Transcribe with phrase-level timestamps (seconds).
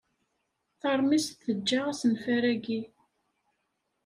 [0.79, 2.81] Taṛmist teǧǧa asenfar-agi.